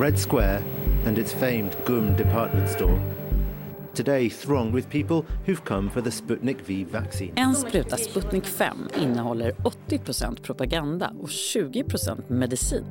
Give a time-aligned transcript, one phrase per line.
[0.00, 0.62] Red Square
[1.06, 3.00] and its famed GUM department store.
[3.94, 7.32] Today thronged with people who've come for the Sputnik V vaccine.
[7.36, 9.98] En spruta Sputnik 5 innehåller 80
[10.42, 11.84] propaganda och 20
[12.28, 12.84] medicin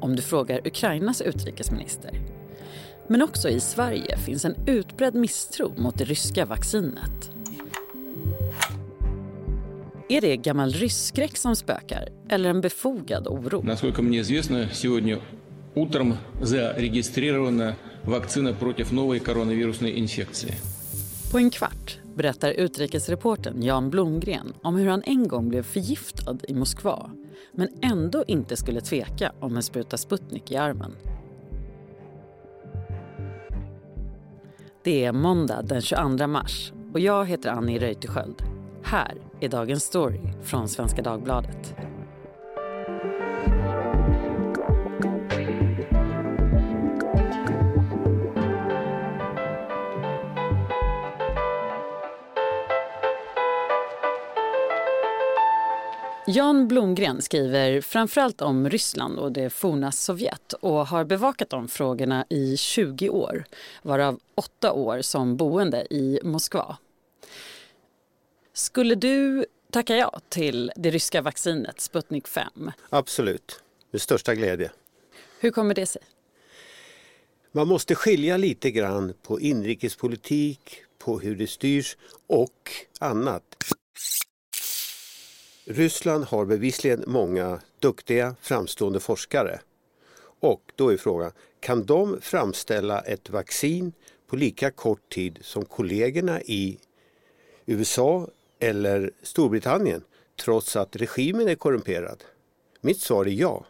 [0.00, 2.20] om du frågar Ukrainas utrikesminister.
[3.08, 7.30] Men också i Sverige finns en utbredd misstro mot det ryska vaccinet.
[10.08, 13.62] Är det gammal rysskräck som spökar eller en befogad oro?
[13.64, 15.18] Насколько мне известно, сегодня
[15.74, 20.54] утром зарегистрирована вакцина против новой коронавирусной инфекции.
[21.32, 26.54] På en kvart berättar utrikesreporten Jan Blomgren om hur han en gång blev förgiftad i
[26.54, 27.10] Moskva
[27.52, 30.96] men ändå inte skulle tveka om en spruta Sputnik i armen.
[34.84, 38.42] Det är måndag den 22 mars och jag heter Annie Reuterskiöld.
[38.82, 41.74] Här är dagens story från Svenska Dagbladet.
[56.31, 62.25] Jan Blomgren skriver framförallt om Ryssland och det forna Sovjet och har bevakat de frågorna
[62.29, 63.45] i 20 år,
[63.81, 66.77] varav åtta år som boende i Moskva.
[68.53, 72.71] Skulle du tacka ja till det ryska vaccinet Sputnik 5?
[72.89, 74.71] Absolut, med största glädje.
[75.39, 76.01] Hur kommer det sig?
[77.51, 83.55] Man måste skilja lite grann på inrikespolitik, på hur det styrs och annat.
[85.71, 89.59] Ryssland har bevisligen många duktiga framstående forskare.
[90.39, 93.93] Och då är frågan, kan de framställa ett vaccin
[94.27, 96.77] på lika kort tid som kollegorna i
[97.65, 98.27] USA
[98.59, 100.03] eller Storbritannien
[100.39, 102.23] trots att regimen är korrumperad?
[102.81, 103.65] Mitt svar är ja.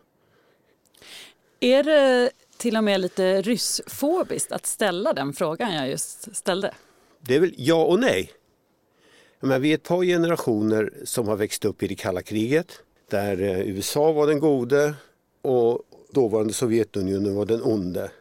[1.60, 6.74] Är det till och med lite ryssfobiskt att ställa den frågan jag just ställde?
[7.20, 8.32] Det är väl ja och nej.
[9.40, 13.42] Men vi är ett par generationer som har växt upp i det kalla kriget där
[13.42, 14.94] eh, USA var den gode
[15.42, 18.12] och dåvarande Sovjetunionen var den onde.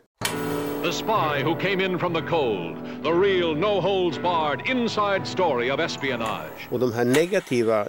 [0.82, 2.76] The spy who came in from the cold.
[3.02, 6.68] The real no holds barred inside story of espionage.
[6.70, 7.88] Och de här negativa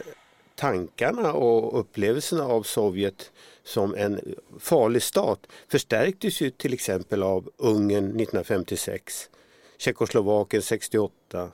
[0.56, 3.32] tankarna och upplevelserna av Sovjet
[3.64, 9.30] som en farlig stat förstärktes ju till exempel av Ungern 1956,
[9.78, 11.52] Tjeckoslovakien 68,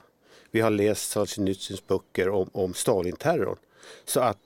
[0.50, 3.58] vi har läst Solzjenitsyns böcker om, om Stalinterrorn.
[4.04, 4.38] Så att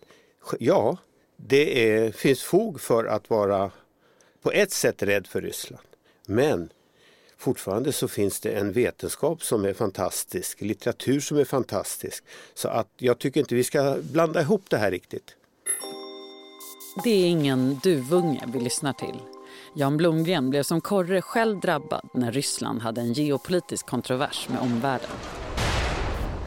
[0.58, 0.96] ja,
[1.36, 3.70] det är, finns fog för att vara
[4.42, 5.86] på ett sätt rädd för Ryssland.
[6.26, 6.68] Men
[7.36, 12.24] fortfarande så finns det en vetenskap som är fantastisk, litteratur som är fantastisk.
[12.54, 15.36] Så att jag tycker inte vi ska blanda ihop det här riktigt.
[17.04, 19.18] Det är ingen duvunge vi lyssnar till.
[19.74, 25.10] Jan Blomgren blev som korre själv drabbad när Ryssland hade en geopolitisk kontrovers med omvärlden.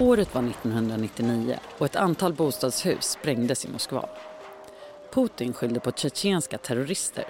[0.03, 4.09] Året var 1999 och ett antal bostadshus sprängdes i Moskva.
[5.13, 7.25] Putin skyllde på tjetjenska terrorister.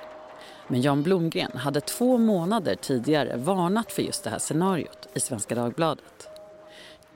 [0.67, 5.55] Men Jan Blomgren hade två månader tidigare varnat för just det här scenariot i Svenska
[5.55, 6.27] Dagbladet.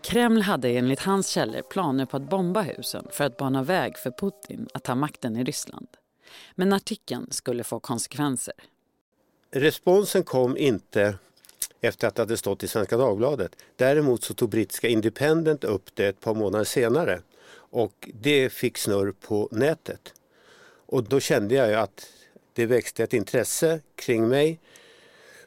[0.02, 4.12] Kreml hade enligt hans källor planer på att bomba husen för att bana väg för
[4.12, 5.88] Putin att ta makten i Ryssland.
[6.56, 8.56] Men artikeln skulle få konsekvenser.
[9.52, 11.18] Responsen kom inte
[11.82, 13.52] efter att det hade stått i Svenska Dagbladet.
[13.76, 17.22] Däremot så tog brittiska Independent upp det ett par månader senare
[17.70, 20.14] och det fick snurr på nätet.
[20.86, 22.08] Och då kände jag att
[22.54, 24.60] det växte ett intresse kring mig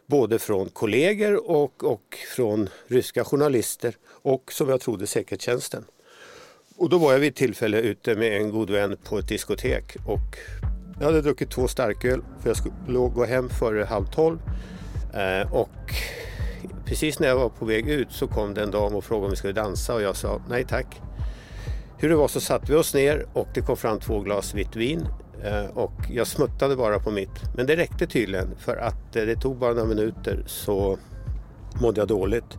[0.07, 5.85] både från kollegor och, och från ryska journalister och som jag trodde säkerhetstjänsten.
[6.77, 9.97] Och då var jag vid ett tillfälle ute med en god vän på ett diskotek
[10.07, 10.37] och
[11.01, 14.39] jag hade druckit två starköl för jag skulle gå hem före halv tolv
[15.15, 15.95] Eh, och
[16.85, 19.31] precis när jag var på väg ut så kom det en dam och frågade om
[19.31, 21.01] vi skulle dansa och jag sa nej tack.
[21.99, 24.77] Hur det var så satte vi oss ner och det kom fram två glas vitt
[24.77, 25.07] vin
[25.45, 27.55] eh, och jag smuttade bara på mitt.
[27.57, 30.99] Men det räckte tydligen för att eh, det tog bara några minuter så
[31.83, 32.59] mådde jag dåligt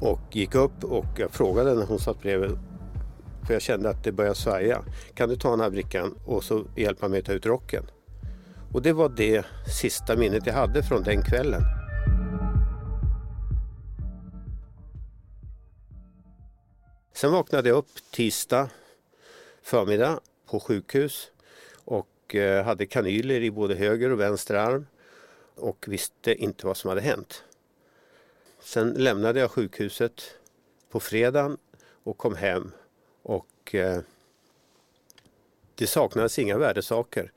[0.00, 2.58] och gick upp och jag frågade när hon satt bredvid
[3.46, 4.82] för jag kände att det började svaja.
[5.14, 7.84] Kan du ta den här brickan och så hjälpa mig att ta ut rocken?
[8.72, 9.44] Och det var det
[9.80, 11.62] sista minnet jag hade från den kvällen.
[17.18, 18.70] Sen vaknade jag upp tisdag
[19.62, 21.30] förmiddag på sjukhus
[21.84, 24.86] och eh, hade kanyler i både höger och vänster arm
[25.54, 27.44] och visste inte vad som hade hänt.
[28.60, 30.22] Sen lämnade jag sjukhuset
[30.90, 31.56] på fredagen
[32.04, 32.72] och kom hem
[33.22, 34.00] och eh,
[35.74, 37.32] det saknades inga värdesaker.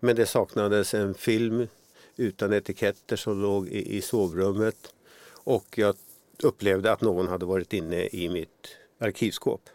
[0.00, 1.68] Men det saknades en film
[2.16, 4.94] utan etiketter som låg i sovrummet.
[5.30, 5.96] Och jag
[6.42, 9.68] upplevde att någon hade varit inne i mitt arkivskåp.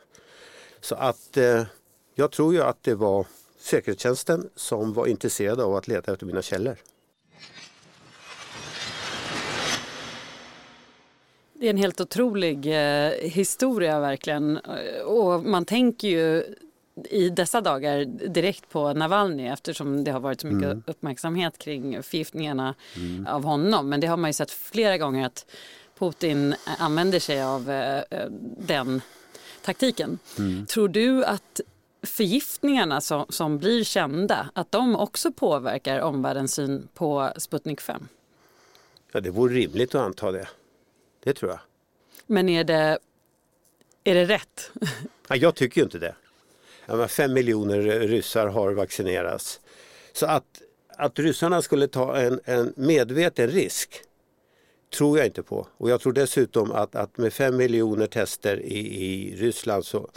[0.81, 1.63] Så att eh,
[2.15, 3.25] jag tror ju att det var
[3.59, 6.75] säkerhetstjänsten som var intresserade av att leta efter mina källor.
[11.53, 14.59] Det är en helt otrolig eh, historia verkligen.
[15.05, 16.55] Och man tänker ju
[17.09, 20.83] i dessa dagar direkt på Navalny eftersom det har varit så mycket mm.
[20.87, 23.27] uppmärksamhet kring förgiftningarna mm.
[23.27, 23.89] av honom.
[23.89, 25.45] Men det har man ju sett flera gånger att
[25.99, 28.03] Putin använder sig av eh,
[28.57, 29.01] den
[29.69, 30.19] taktiken.
[30.37, 30.65] Mm.
[30.65, 31.61] Tror du att
[32.03, 38.07] förgiftningarna som, som blir kända, att de också påverkar omvärldens syn på Sputnik 5?
[39.11, 40.47] Ja, det vore rimligt att anta det.
[41.23, 41.59] Det tror jag.
[42.25, 42.99] Men är det,
[44.03, 44.71] är det rätt?
[45.27, 46.15] Ja, jag tycker ju inte det.
[47.07, 49.59] Fem miljoner ryssar har vaccinerats.
[50.13, 54.01] Så att, att ryssarna skulle ta en, en medveten risk
[54.93, 55.67] tror jag inte på.
[55.77, 60.09] Och jag tror dessutom att, att med fem miljoner tester i, i Ryssland så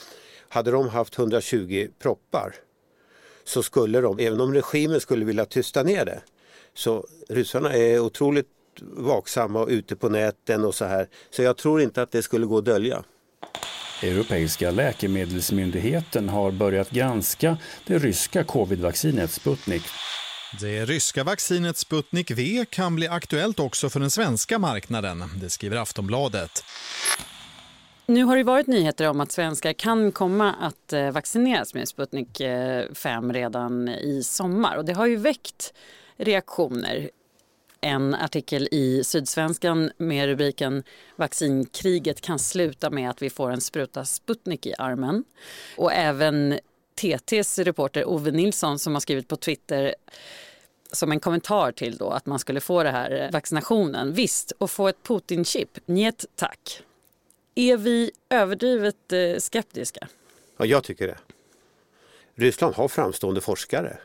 [0.48, 2.54] hade de haft 120 proppar
[3.44, 6.22] så skulle de, även om regimen skulle vilja tysta ner det,
[6.74, 8.48] så ryssarna är otroligt
[8.80, 11.08] vaksamma och ute på näten och så här.
[11.30, 13.04] Så jag tror inte att det skulle gå att dölja.
[14.02, 19.82] Europeiska läkemedelsmyndigheten har börjat granska det ryska covidvaccinet Sputnik.
[20.60, 25.76] Det ryska vaccinet Sputnik V kan bli aktuellt också för den svenska marknaden, det skriver
[25.76, 26.64] Aftonbladet.
[28.06, 32.40] Nu har det varit nyheter om att svenskar kan komma att eh, vaccineras med Sputnik
[32.40, 35.72] eh, 5 redan i sommar och det har ju väckt
[36.16, 37.10] reaktioner
[37.81, 40.82] en artikel i Sydsvenskan med rubriken
[41.16, 45.25] Vaccinkriget kan sluta med att vi får en spruta Sputnik i armen.
[45.76, 46.58] Och även
[47.02, 49.94] TTs reporter Ove Nilsson som har skrivit på Twitter
[50.93, 54.12] som en kommentar till då att man skulle få det här eh, vaccinationen.
[54.12, 55.78] Visst, och få ett Putin-chip?
[55.87, 56.82] Njet tack.
[57.54, 60.08] Är vi överdrivet eh, skeptiska?
[60.56, 61.19] Ja, jag tycker det.
[62.34, 63.99] Ryssland har framstående forskare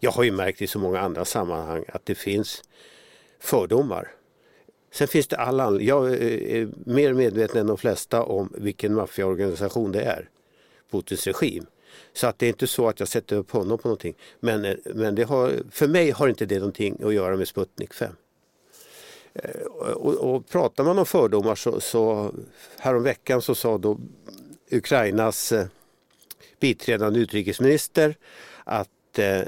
[0.00, 2.62] jag har ju märkt i så många andra sammanhang att det finns
[3.40, 4.10] fördomar.
[4.92, 5.88] Sen finns det alla anledning.
[5.88, 10.28] Jag är mer medveten än de flesta om vilken maffiaorganisation det är.
[10.90, 11.66] Putins regim.
[12.12, 14.14] Så att det är inte så att jag sätter upp honom på någonting.
[14.40, 17.94] Men, eh, men det har, för mig har inte det någonting att göra med Sputnik
[17.94, 18.12] 5.
[19.34, 22.34] Eh, och, och pratar man om fördomar så, så
[22.78, 23.98] häromveckan så sa då
[24.70, 25.66] Ukrainas eh,
[26.60, 28.16] biträdande utrikesminister
[28.64, 28.88] att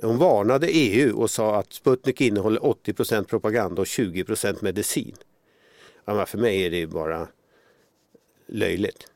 [0.03, 5.17] hon varnade EU och sa att Sputnik innehåller 80% propaganda och 20% medicin.
[6.05, 7.29] Ja, för mig är det bara
[8.47, 9.07] löjligt.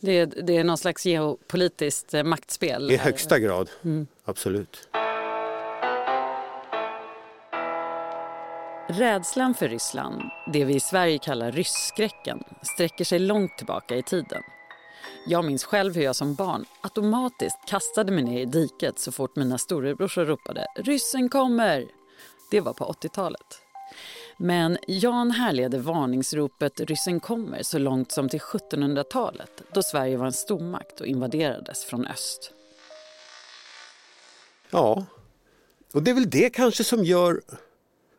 [0.00, 2.90] Det är, det är någon slags geopolitiskt eh, maktspel?
[2.90, 4.06] I högsta grad, mm.
[4.24, 4.88] absolut.
[8.88, 14.42] Rädslan för Ryssland, det vi i Sverige kallar rysskräcken, sträcker sig långt tillbaka i tiden.
[15.26, 19.36] Jag minns själv hur jag som barn automatiskt kastade mig ner i diket så fort
[19.36, 21.86] mina storebrorsor ropade “ryssen kommer”.
[22.50, 23.62] Det var på 80-talet.
[24.42, 30.32] Men Jan härleder varningsropet “ryssen kommer” så långt som till 1700-talet då Sverige var en
[30.32, 32.52] stormakt och invaderades från öst.
[34.70, 35.06] Ja,
[35.92, 37.40] och det är väl det kanske som gör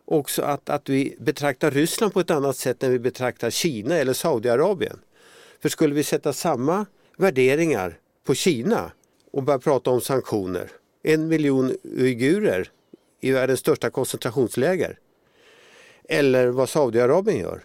[0.05, 4.13] också att, att vi betraktar Ryssland på ett annat sätt än vi betraktar Kina eller
[4.13, 4.99] Saudiarabien.
[5.61, 6.85] För skulle vi sätta samma
[7.17, 8.91] värderingar på Kina
[9.31, 10.71] och börja prata om sanktioner,
[11.03, 12.71] en miljon uigurer
[13.21, 14.97] i världens största koncentrationsläger,
[16.11, 17.63] eller vad Saudiarabien gör.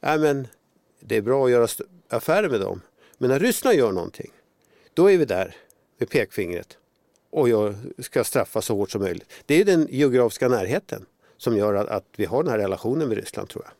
[0.00, 0.48] Ja, men
[1.00, 1.68] det är bra att göra
[2.08, 2.80] affärer med dem.
[3.18, 4.30] Men när Ryssland gör någonting,
[4.94, 5.56] då är vi där
[5.98, 6.78] med pekfingret
[7.30, 9.32] och jag ska straffa så hårt som möjligt.
[9.46, 11.06] Det är den geografiska närheten
[11.36, 13.72] som gör att, att vi har den här relationen med Ryssland tror jag.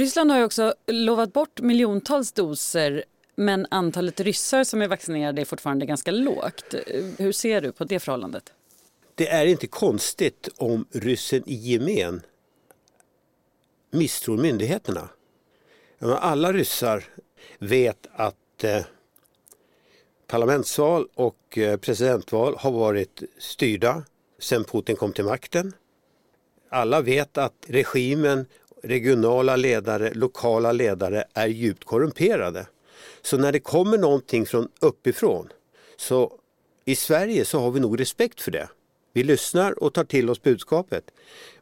[0.00, 3.04] Ryssland har ju också lovat bort miljontals doser
[3.34, 6.74] men antalet ryssar som är vaccinerade är fortfarande ganska lågt.
[7.18, 8.52] Hur ser du på det förhållandet?
[9.14, 12.22] Det är inte konstigt om ryssen i gemen
[13.90, 15.08] misstror myndigheterna.
[16.00, 17.04] Alla ryssar
[17.58, 18.84] vet att eh,
[20.26, 24.04] parlamentsval och eh, presidentval har varit styrda
[24.38, 25.72] sedan Putin kom till makten.
[26.70, 28.46] Alla vet att regimen
[28.82, 32.66] regionala ledare, lokala ledare är djupt korrumperade.
[33.22, 35.48] Så när det kommer någonting från uppifrån
[35.96, 36.32] så
[36.84, 38.68] i Sverige så har vi nog respekt för det.
[39.12, 41.04] Vi lyssnar och tar till oss budskapet.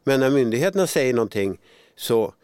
[0.03, 1.59] Men när myndigheterna säger någonting
[1.96, 2.34] så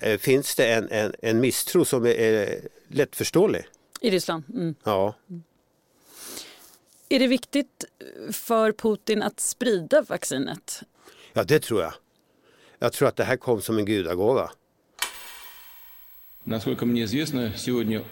[0.00, 3.64] eh, finns det en, en, en misstro som är, är lättförståelig.
[4.00, 4.44] I Ryssland?
[4.54, 4.74] Mm.
[4.84, 5.14] Ja.
[7.08, 7.84] Är det viktigt
[8.32, 10.82] för Putin att sprida vaccinet?
[11.32, 11.92] Ja, det tror jag.
[12.78, 14.50] Jag tror att det här kom som en gudagåva.
[16.44, 18.02] Насколько мне известно, сегодня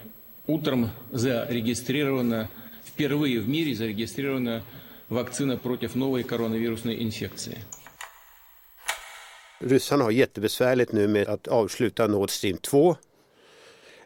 [0.45, 2.47] утром зарегистрирована,
[2.83, 4.63] впервые в мире зарегистрирована
[5.07, 7.57] вакцина против новой коронавирусной инфекции.
[9.66, 12.96] Ryssarna har jättebesvärligt nu med att avsluta Nord Stream 2.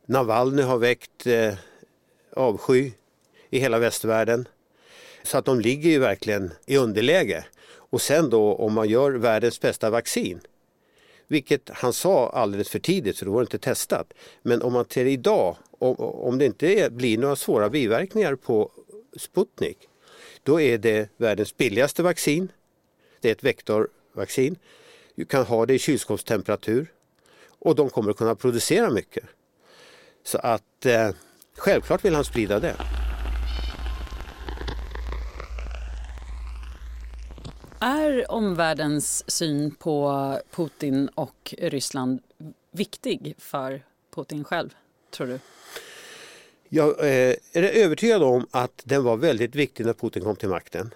[0.07, 1.55] Navalny har väckt eh,
[2.33, 2.93] avsky
[3.51, 4.49] i hela västvärlden.
[5.23, 7.45] Så att de ligger ju verkligen i underläge.
[7.69, 10.41] Och sen då om man gör världens bästa vaccin,
[11.27, 14.13] vilket han sa alldeles för tidigt så det var inte testat.
[14.43, 18.71] Men om man till idag, om, om det inte blir några svåra biverkningar på
[19.17, 19.79] Sputnik,
[20.43, 22.49] då är det världens billigaste vaccin.
[23.21, 24.57] Det är ett vektorvaccin.
[25.19, 26.93] Du kan ha det i kylskåpstemperatur
[27.59, 29.25] och de kommer att kunna producera mycket.
[30.25, 31.11] Så att eh,
[31.57, 32.77] självklart vill han sprida det.
[37.81, 42.21] Är omvärldens syn på Putin och Ryssland
[42.71, 43.83] viktig för
[44.15, 44.75] Putin själv,
[45.11, 45.39] tror du?
[46.69, 50.95] Jag eh, är övertygad om att den var väldigt viktig när Putin kom till makten.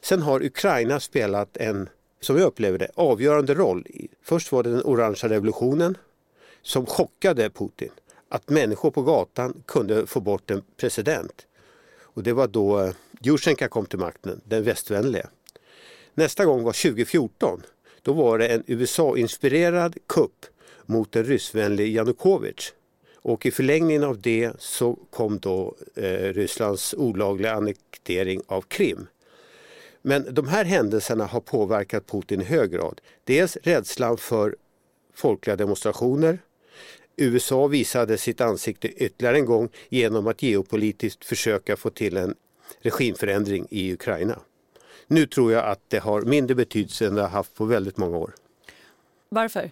[0.00, 1.88] Sen har Ukraina spelat en,
[2.24, 3.86] som jag upplever det, avgörande roll.
[4.22, 5.98] Först var det den orangea revolutionen
[6.62, 7.90] som chockade Putin.
[8.28, 11.46] Att människor på gatan kunde få bort en president.
[12.02, 15.28] Och det var då eh, kom till makten, den västvänliga.
[16.14, 17.62] Nästa gång var 2014.
[18.02, 20.46] Då var det en USA-inspirerad kupp
[20.86, 22.72] mot den ryssvänlige Janukovytj.
[23.14, 29.06] Och i förlängningen av det så kom då eh, Rysslands olagliga annektering av Krim.
[30.06, 33.00] Men de här händelserna har påverkat Putin i hög grad.
[33.24, 34.56] Dels rädslan för
[35.14, 36.38] folkliga demonstrationer.
[37.16, 42.34] USA visade sitt ansikte ytterligare en gång genom att geopolitiskt försöka få till en
[42.80, 44.38] regimförändring i Ukraina.
[45.06, 48.16] Nu tror jag att det har mindre betydelse än det har haft på väldigt många
[48.16, 48.34] år.
[49.28, 49.70] Varför?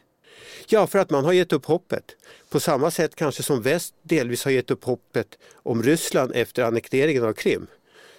[0.68, 2.16] Ja, för att man har gett upp hoppet.
[2.48, 7.24] På samma sätt kanske som väst delvis har gett upp hoppet om Ryssland efter annekteringen
[7.24, 7.66] av Krim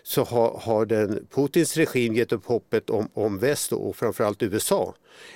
[0.03, 4.93] så har, har den, Putins regim gett upp hoppet om, om väst och framförallt USA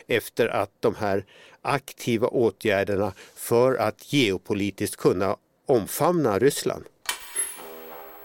[0.08, 1.26] efter att de här
[1.62, 6.84] aktiva åtgärderna för att geopolitiskt kunna omfamna Ryssland.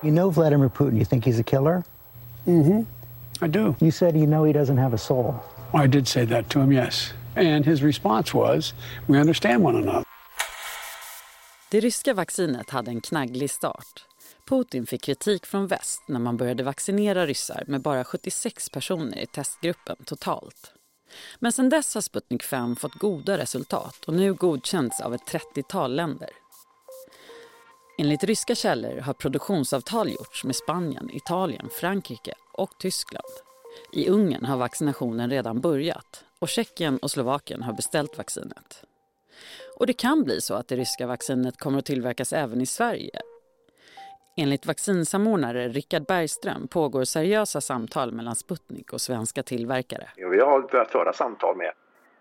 [0.02, 1.82] You know Vladimir Putin, you think he's a killer?
[2.44, 2.86] Mm-hmm.
[3.42, 3.74] I do.
[3.80, 5.34] You said you know he doesn't have a soul.
[5.84, 7.12] I did say that to him, yes.
[7.36, 8.74] And his response was,
[9.06, 10.04] we understand one another.
[11.70, 14.06] Det ryska vaccinet hade en knagglig start.
[14.48, 19.26] Putin fick kritik från väst när man började vaccinera ryssar med bara 76 personer i
[19.26, 20.72] testgruppen totalt.
[21.38, 25.22] Men sedan dess har Sputnik 5 fått goda resultat och nu godkänts av ett
[25.54, 26.30] 30-tal länder.
[27.98, 33.32] Enligt ryska källor har produktionsavtal gjorts med Spanien, Italien, Frankrike och Tyskland.
[33.92, 38.84] I Ungern har vaccinationen redan börjat och Tjeckien och Slovakien har beställt vaccinet.
[39.78, 43.20] Och det kan bli så att det ryska vaccinet kommer att tillverkas även i Sverige.
[44.36, 50.08] Enligt vaccinsamordnare Richard Bergström pågår seriösa samtal mellan Sputnik och svenska tillverkare.
[50.16, 51.72] Vi har börjat föra samtal med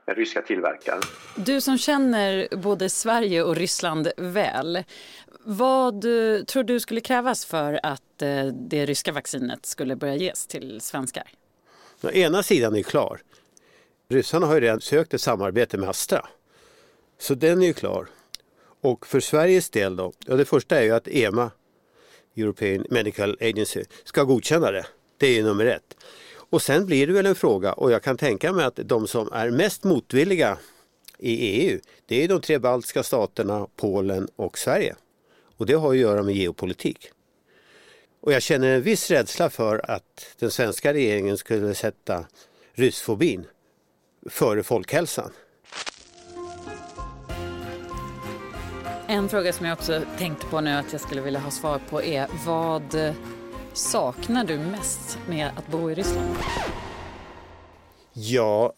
[0.06, 1.02] den ryska tillverkaren.
[1.36, 4.84] Du som känner både Sverige och Ryssland väl,
[5.44, 6.02] vad
[6.48, 11.28] tror du skulle krävas för att eh, det ryska vaccinet skulle börja ges till svenskar?
[12.02, 13.20] Den ena sidan är klar.
[14.10, 16.26] Ryssarna har ju redan sökt ett samarbete med Astra.
[17.20, 18.08] Så den är ju klar.
[18.82, 21.52] Och för Sveriges del då, ja det första är ju att EMA,
[22.36, 24.86] European Medical Agency, ska godkänna det.
[25.18, 25.98] Det är ju nummer ett.
[26.34, 29.30] Och sen blir det väl en fråga och jag kan tänka mig att de som
[29.32, 30.58] är mest motvilliga
[31.18, 34.96] i EU, det är de tre baltiska staterna, Polen och Sverige.
[35.58, 37.12] Och det har att göra med geopolitik.
[38.22, 42.26] Och jag känner en viss rädsla för att den svenska regeringen skulle sätta
[42.74, 43.46] ryssfobin
[44.30, 45.32] före folkhälsan.
[49.12, 52.02] En fråga som jag också tänkte på nu att jag skulle vilja ha svar på
[52.02, 53.16] är vad
[53.74, 56.36] saknar du mest med att bo i Ryssland?
[58.14, 58.74] Ja,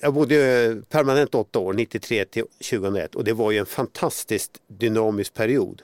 [0.00, 5.34] jag bodde permanent åtta år, 93 till 2001 och det var ju en fantastiskt dynamisk
[5.34, 5.82] period.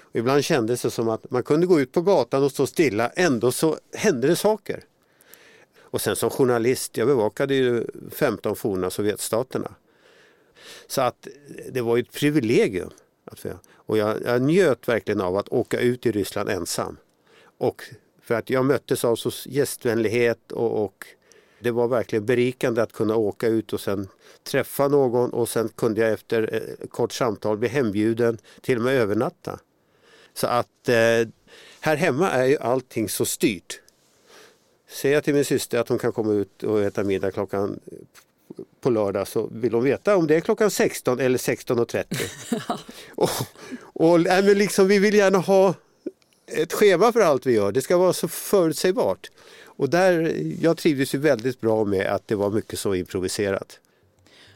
[0.00, 3.08] Och ibland kändes det som att man kunde gå ut på gatan och stå stilla,
[3.08, 4.84] ändå så hände det saker.
[5.80, 9.74] Och sen som journalist, jag bevakade ju 15 forna Sovjetstaterna.
[10.86, 11.28] Så att
[11.68, 12.90] det var ett privilegium.
[13.72, 16.96] Och jag, jag njöt verkligen av att åka ut i Ryssland ensam.
[17.58, 17.82] Och
[18.22, 21.06] för att jag möttes av så gästvänlighet och, och
[21.60, 24.08] det var verkligen berikande att kunna åka ut och sen
[24.42, 26.42] träffa någon och sen kunde jag efter
[26.82, 29.58] ett kort samtal bli hembjuden, till och med övernatta.
[30.34, 31.28] Så att eh,
[31.80, 33.80] här hemma är ju allting så styrt.
[34.88, 37.80] Säger jag till min syster att hon kan komma ut och äta middag klockan
[38.80, 42.78] på lördag så vill de veta om det är klockan 16 eller 16.30.
[43.14, 43.30] och,
[43.80, 45.74] och men liksom, vi vill gärna ha
[46.46, 47.72] ett schema för allt vi gör.
[47.72, 49.30] Det ska vara så förutsägbart.
[49.64, 53.80] Och där, jag trivdes ju väldigt bra med att det var mycket så improviserat.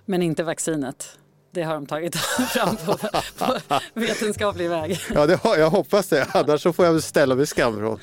[0.05, 1.19] Men inte vaccinet?
[1.50, 2.17] Det har de tagit
[2.52, 2.99] fram på,
[3.38, 5.00] på vetenskaplig väg.
[5.14, 6.26] Ja, det har, jag hoppas det.
[6.33, 8.00] Annars så får jag ställa mig skamvrån.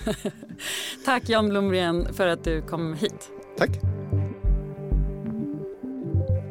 [1.05, 3.29] Tack Jan Blomgren för att du kom hit.
[3.57, 3.94] Tack.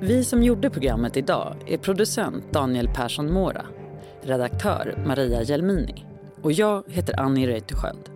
[0.06, 3.66] Vi som gjorde programmet idag är producent Daniel Persson Mora,
[4.23, 6.04] redaktör Maria Gelmini
[6.42, 8.11] och jag heter Annie Reuterskiöld.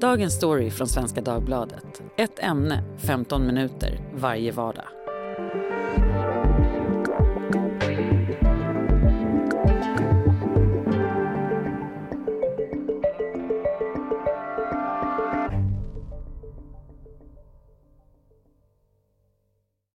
[0.00, 2.02] Dagens story från Svenska Dagbladet.
[2.16, 4.95] Ett ämne, 15 minuter varje vardag.